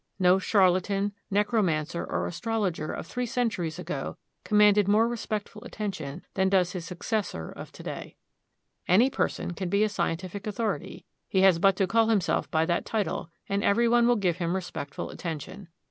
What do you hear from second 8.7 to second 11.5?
Any person can be a scientific authority; he